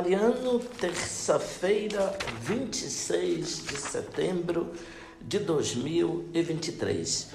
Mariano, 0.00 0.58
terça-feira, 0.80 2.16
26 2.40 3.66
de 3.66 3.76
setembro 3.76 4.72
de 5.20 5.40
2023. 5.40 7.28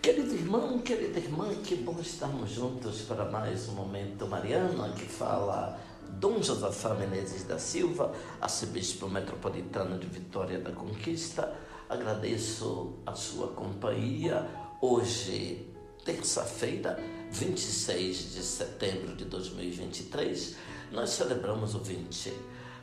Querido 0.00 0.32
irmão, 0.32 0.78
querida 0.78 1.18
irmã, 1.18 1.52
que 1.56 1.74
bom 1.74 1.98
estarmos 2.00 2.50
juntos 2.50 3.00
para 3.00 3.24
mais 3.24 3.68
um 3.68 3.72
Momento 3.72 4.28
Mariano. 4.28 4.84
Aqui 4.84 5.06
fala 5.06 5.76
Dom 6.08 6.40
Josafá 6.40 6.94
Menezes 6.94 7.42
da 7.42 7.58
Silva, 7.58 8.14
arcebispo 8.40 9.08
metropolitano 9.08 9.98
de 9.98 10.06
Vitória 10.06 10.60
da 10.60 10.70
Conquista. 10.70 11.52
Agradeço 11.88 12.92
a 13.04 13.16
sua 13.16 13.48
companhia. 13.48 14.48
Hoje, 14.80 15.68
terça-feira, 16.04 16.96
26 17.32 18.34
de 18.34 18.42
setembro 18.44 19.16
de 19.16 19.24
2023, 19.24 20.54
nós 20.94 21.10
celebramos 21.10 21.74
o 21.74 21.80
20, 21.80 22.32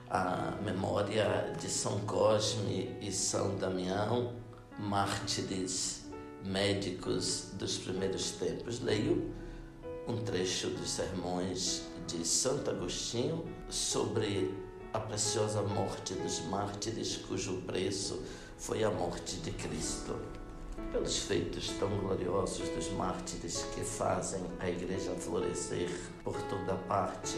a 0.09 0.57
memória 0.63 1.55
de 1.57 1.69
São 1.69 1.99
Cosme 2.01 2.93
e 2.99 3.09
São 3.09 3.55
Damião, 3.55 4.33
mártires 4.77 6.05
médicos 6.43 7.51
dos 7.53 7.77
primeiros 7.77 8.31
tempos. 8.31 8.81
Leio 8.81 9.33
um 10.05 10.17
trecho 10.17 10.67
dos 10.71 10.89
sermões 10.89 11.83
de 12.05 12.27
Santo 12.27 12.69
Agostinho 12.69 13.45
sobre 13.69 14.53
a 14.93 14.99
preciosa 14.99 15.61
morte 15.61 16.13
dos 16.15 16.41
mártires, 16.47 17.15
cujo 17.15 17.61
preço 17.61 18.21
foi 18.57 18.83
a 18.83 18.91
morte 18.91 19.37
de 19.37 19.51
Cristo 19.51 20.19
pelos 20.91 21.19
feitos 21.19 21.69
tão 21.79 21.89
gloriosos 21.99 22.67
dos 22.69 22.89
mártires 22.91 23.65
que 23.73 23.81
fazem 23.81 24.41
a 24.59 24.69
Igreja 24.69 25.11
florescer 25.11 25.89
por 26.25 26.35
toda 26.43 26.75
parte, 26.75 27.37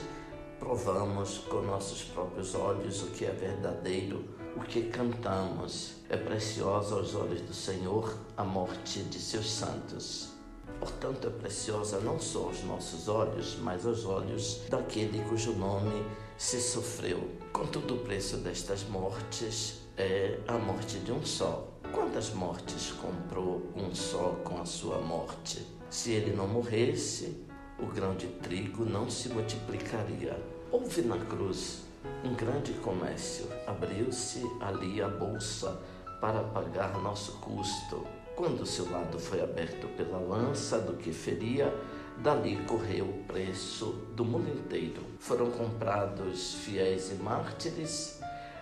provamos 0.63 1.39
com 1.39 1.61
nossos 1.61 2.03
próprios 2.03 2.55
olhos 2.55 3.03
o 3.03 3.07
que 3.07 3.25
é 3.25 3.31
verdadeiro, 3.31 4.23
o 4.55 4.61
que 4.61 4.83
cantamos. 4.83 5.95
É 6.09 6.15
preciosa 6.15 6.95
aos 6.95 7.13
olhos 7.15 7.41
do 7.41 7.53
Senhor 7.53 8.17
a 8.37 8.45
morte 8.45 9.03
de 9.03 9.19
seus 9.19 9.51
santos. 9.51 10.31
Portanto, 10.79 11.27
é 11.27 11.29
preciosa 11.29 11.99
não 11.99 12.17
só 12.17 12.45
aos 12.45 12.63
nossos 12.63 13.09
olhos, 13.09 13.57
mas 13.59 13.85
aos 13.85 14.05
olhos 14.05 14.61
daquele 14.69 15.21
cujo 15.27 15.51
nome 15.53 16.05
se 16.37 16.61
sofreu. 16.61 17.19
Contudo, 17.51 17.95
o 17.95 17.99
preço 17.99 18.37
destas 18.37 18.83
mortes 18.83 19.81
é 19.97 20.39
a 20.47 20.57
morte 20.57 20.97
de 20.99 21.11
um 21.11 21.25
só, 21.25 21.73
Quantas 21.91 22.33
mortes 22.33 22.91
comprou 22.91 23.61
um 23.75 23.93
só 23.93 24.35
com 24.43 24.59
a 24.59 24.65
sua 24.65 24.97
morte? 24.97 25.63
Se 25.91 26.11
ele 26.11 26.35
não 26.35 26.47
morresse, 26.47 27.45
o 27.83 27.87
grão 27.87 28.15
de 28.15 28.27
trigo 28.27 28.85
não 28.85 29.09
se 29.09 29.27
multiplicaria. 29.27 30.41
Houve 30.71 31.01
na 31.01 31.17
cruz 31.17 31.83
um 32.23 32.33
grande 32.33 32.71
comércio. 32.73 33.45
Abriu-se 33.67 34.41
ali 34.61 35.01
a 35.01 35.09
bolsa 35.09 35.81
para 36.21 36.41
pagar 36.43 36.97
nosso 36.99 37.33
custo. 37.39 38.07
Quando 38.37 38.65
seu 38.65 38.89
lado 38.89 39.19
foi 39.19 39.41
aberto 39.41 39.87
pela 39.97 40.17
lança 40.17 40.79
do 40.79 40.93
que 40.93 41.11
feria, 41.11 41.73
dali 42.19 42.55
correu 42.65 43.05
o 43.05 43.23
preço 43.25 43.87
do 44.15 44.23
mundo 44.23 44.49
inteiro. 44.49 45.01
Foram 45.19 45.51
comprados 45.51 46.55
fiéis 46.55 47.11
e 47.11 47.15
mártires, 47.15 48.21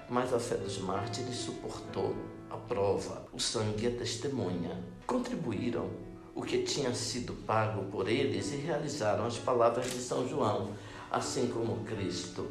mas 0.09 0.33
a 0.33 0.39
fé 0.39 0.55
dos 0.55 0.79
mártires 0.79 1.35
suportou 1.35 2.15
a 2.49 2.57
prova, 2.57 3.25
o 3.31 3.39
sangue 3.39 3.87
é 3.87 3.91
testemunha. 3.91 4.83
Contribuíram 5.05 5.89
o 6.33 6.41
que 6.41 6.63
tinha 6.63 6.93
sido 6.93 7.33
pago 7.45 7.83
por 7.91 8.07
eles 8.07 8.51
e 8.53 8.57
realizaram 8.57 9.25
as 9.25 9.37
palavras 9.37 9.89
de 9.89 9.97
São 9.97 10.27
João, 10.27 10.71
assim 11.11 11.47
como 11.47 11.83
Cristo 11.83 12.47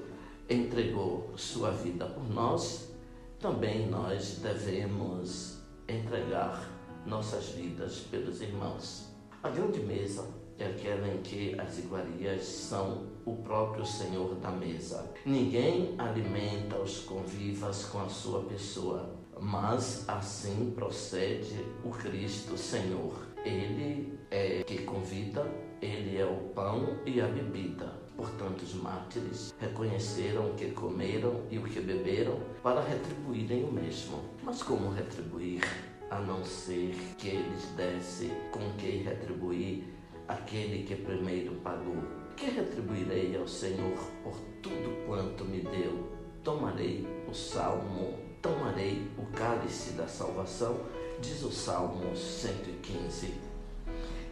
entregou 0.49 1.33
sua 1.37 1.71
vida 1.71 2.07
por 2.07 2.29
nós, 2.29 2.91
também 3.39 3.87
nós 3.87 4.39
devemos 4.43 5.59
entregar 5.89 6.69
nossas 7.07 7.51
vidas 7.51 8.01
pelos 8.01 8.41
irmãos. 8.41 9.09
A 9.43 9.49
grande 9.49 9.81
mesa 9.81 10.29
é 10.59 10.67
aquela 10.67 11.09
em 11.09 11.23
que 11.23 11.59
as 11.59 11.79
iguarias 11.79 12.45
são 12.45 13.07
o 13.25 13.37
próprio 13.37 13.87
Senhor 13.87 14.35
da 14.35 14.51
mesa. 14.51 15.11
Ninguém 15.25 15.95
alimenta 15.97 16.77
os 16.77 17.01
convivas 17.01 17.87
com 17.87 18.01
a 18.01 18.09
sua 18.09 18.43
pessoa 18.43 19.20
mas 19.41 20.05
assim 20.07 20.73
procede 20.75 21.65
o 21.85 21.91
Cristo 21.91 22.57
Senhor. 22.57 23.15
Ele 23.45 24.19
é 24.31 24.63
que 24.65 24.83
convida, 24.83 25.47
ele 25.81 26.19
é 26.19 26.27
o 26.27 26.51
pão 26.55 26.99
e 27.07 27.21
a 27.21 27.27
bebida. 27.27 27.93
Portanto, 28.17 28.63
os 28.63 28.75
mártires 28.75 29.55
reconheceram 29.59 30.51
o 30.51 30.55
que 30.55 30.71
comeram 30.73 31.41
e 31.51 31.57
o 31.57 31.63
que 31.63 31.81
beberam 31.81 32.39
para 32.63 32.83
retribuírem 32.83 33.65
o 33.65 33.73
mesmo. 33.73 34.21
Mas 34.43 34.63
como 34.63 34.91
retribuir, 34.91 35.63
a 36.11 36.19
não 36.19 36.45
ser 36.45 36.95
que 37.17 37.29
eles 37.29 37.65
desse 37.77 38.31
com 38.51 38.61
que 38.77 38.99
retribuir 38.99 39.85
aquele 40.29 40.83
que 40.83 40.97
primeiro 40.97 41.55
pagou? 41.57 41.97
Que 42.37 42.47
retribuirei 42.51 43.37
ao 43.39 43.49
Senhor 43.49 43.97
por 44.23 44.39
tudo 44.61 45.07
quanto 45.07 45.45
me 45.47 45.61
deu? 45.61 46.21
Tomarei 46.45 47.07
o 47.31 47.35
salmo 47.35 48.19
tomarei 48.43 49.09
o 49.17 49.25
cálice 49.37 49.93
da 49.93 50.09
salvação, 50.09 50.81
diz 51.21 51.43
o 51.45 51.53
Salmo 51.53 52.17
115. 52.17 53.35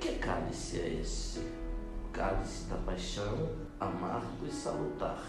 Que 0.00 0.16
cálice 0.16 0.80
é 0.80 0.98
esse? 1.00 1.40
Cálice 2.12 2.64
da 2.64 2.76
paixão, 2.78 3.50
amargo 3.78 4.46
e 4.48 4.50
salutar. 4.50 5.22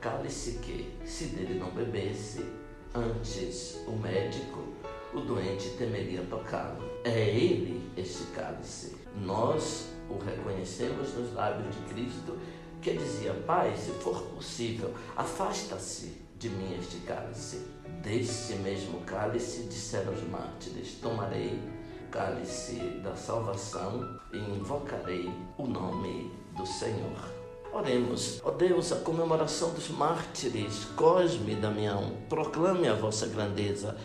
Cálice 0.00 0.52
que, 0.62 0.96
se 1.04 1.26
dele 1.26 1.58
não 1.58 1.70
bebesse, 1.70 2.46
antes 2.94 3.78
o 3.86 3.92
médico, 3.92 4.64
o 5.12 5.20
doente 5.20 5.68
temeria 5.76 6.22
tocá-lo. 6.30 6.82
É 7.04 7.28
ele 7.28 7.90
este 7.94 8.24
cálice. 8.28 8.96
Nós 9.16 9.90
o 10.08 10.16
reconhecemos 10.16 11.12
nos 11.12 11.34
lábios 11.34 11.74
de 11.74 11.92
Cristo, 11.92 12.38
que 12.80 12.96
dizia: 12.96 13.34
Pai, 13.46 13.76
se 13.76 13.90
for 14.02 14.22
possível, 14.28 14.94
afasta-se 15.14 16.29
de 16.40 16.48
mim 16.48 16.74
este 16.80 16.96
cálice. 17.00 17.58
Deste 18.02 18.54
mesmo 18.54 19.00
cálice, 19.02 19.64
disseram 19.64 20.14
os 20.14 20.22
mártires: 20.28 20.94
Tomarei 21.00 21.60
o 22.06 22.10
cálice 22.10 22.76
da 23.04 23.14
salvação 23.14 24.18
e 24.32 24.38
invocarei 24.38 25.30
o 25.58 25.66
nome 25.66 26.32
do 26.56 26.66
Senhor. 26.66 27.40
Oremos, 27.72 28.40
ó 28.42 28.50
Deus, 28.50 28.90
a 28.90 28.96
comemoração 28.96 29.72
dos 29.74 29.90
mártires, 29.90 30.86
Cosme 30.96 31.52
e 31.52 31.56
Damião, 31.56 32.16
proclame 32.28 32.88
a 32.88 32.94
vossa 32.94 33.28
grandeza, 33.28 33.96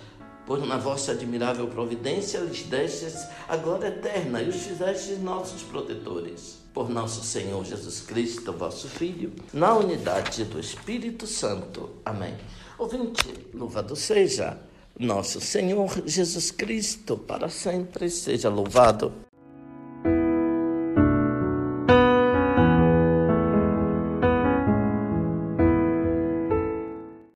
pois 0.46 0.66
na 0.68 0.78
vossa 0.78 1.12
admirável 1.12 1.68
providência 1.68 2.40
lhes 2.40 2.64
destes 2.64 3.28
a 3.48 3.58
glória 3.58 3.88
eterna 3.88 4.42
e 4.42 4.50
os 4.50 4.56
fizestes 4.56 5.20
nossos 5.20 5.64
protetores. 5.64 6.60
Por 6.74 6.90
nosso 6.90 7.24
Senhor 7.24 7.64
Jesus 7.64 8.02
Cristo, 8.02 8.52
vosso 8.52 8.88
Filho, 8.88 9.32
na 9.54 9.76
unidade 9.76 10.44
do 10.44 10.60
Espírito 10.60 11.26
Santo. 11.26 11.90
Amém. 12.04 12.36
Ouvinte, 12.78 13.48
louvado 13.54 13.96
seja 13.96 14.60
nosso 15.00 15.40
Senhor 15.40 15.90
Jesus 16.06 16.52
Cristo, 16.52 17.18
para 17.18 17.50
sempre 17.50 18.10
seja 18.10 18.50
louvado. 18.50 19.14